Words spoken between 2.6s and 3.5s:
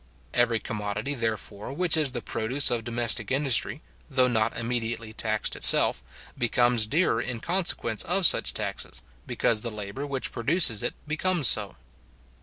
of domestic